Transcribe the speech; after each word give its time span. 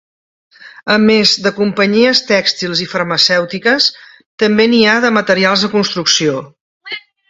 A 0.93 0.95
més 1.03 1.33
de 1.47 1.51
companyies 1.57 2.23
tèxtils 2.31 2.83
i 2.87 2.89
farmacèutiques, 2.95 3.93
també 4.45 4.69
n'hi 4.75 4.83
ha 4.85 4.99
de 5.07 5.17
materials 5.23 5.67
de 5.69 5.75
construcció. 5.79 6.45